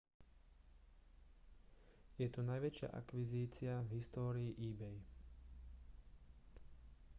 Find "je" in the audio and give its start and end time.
2.21-2.25